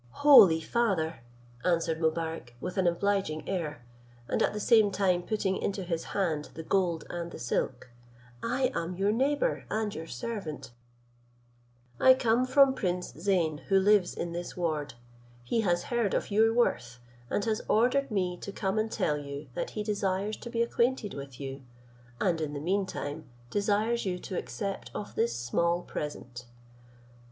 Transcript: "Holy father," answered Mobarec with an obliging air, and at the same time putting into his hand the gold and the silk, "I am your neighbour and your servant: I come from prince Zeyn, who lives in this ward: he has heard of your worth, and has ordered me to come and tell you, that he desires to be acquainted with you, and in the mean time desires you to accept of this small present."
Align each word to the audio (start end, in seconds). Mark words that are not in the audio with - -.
"Holy 0.25 0.59
father," 0.61 1.19
answered 1.63 1.99
Mobarec 2.01 2.55
with 2.59 2.75
an 2.75 2.87
obliging 2.87 3.47
air, 3.47 3.85
and 4.27 4.41
at 4.41 4.51
the 4.51 4.59
same 4.59 4.89
time 4.89 5.21
putting 5.21 5.55
into 5.55 5.83
his 5.83 6.05
hand 6.05 6.49
the 6.55 6.63
gold 6.63 7.03
and 7.11 7.29
the 7.29 7.37
silk, 7.37 7.91
"I 8.41 8.71
am 8.73 8.95
your 8.95 9.11
neighbour 9.11 9.65
and 9.69 9.93
your 9.93 10.07
servant: 10.07 10.71
I 11.99 12.15
come 12.15 12.47
from 12.47 12.73
prince 12.73 13.13
Zeyn, 13.13 13.59
who 13.67 13.77
lives 13.77 14.15
in 14.15 14.31
this 14.31 14.57
ward: 14.57 14.95
he 15.43 15.61
has 15.61 15.83
heard 15.83 16.15
of 16.15 16.31
your 16.31 16.51
worth, 16.51 16.97
and 17.29 17.45
has 17.45 17.61
ordered 17.69 18.09
me 18.09 18.37
to 18.37 18.51
come 18.51 18.79
and 18.79 18.91
tell 18.91 19.19
you, 19.19 19.49
that 19.53 19.69
he 19.77 19.83
desires 19.83 20.35
to 20.37 20.49
be 20.49 20.63
acquainted 20.63 21.13
with 21.13 21.39
you, 21.39 21.61
and 22.19 22.41
in 22.41 22.53
the 22.53 22.59
mean 22.59 22.87
time 22.87 23.25
desires 23.51 24.03
you 24.07 24.17
to 24.17 24.35
accept 24.35 24.89
of 24.95 25.13
this 25.13 25.35
small 25.37 25.83
present." 25.83 26.45